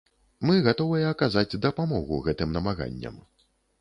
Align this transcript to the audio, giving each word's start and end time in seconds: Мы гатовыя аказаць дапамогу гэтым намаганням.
Мы 0.49 0.55
гатовыя 0.67 1.11
аказаць 1.13 1.59
дапамогу 1.67 2.21
гэтым 2.29 2.57
намаганням. 2.59 3.21